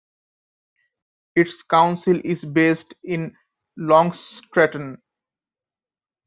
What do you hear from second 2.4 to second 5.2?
based in Long Stratton.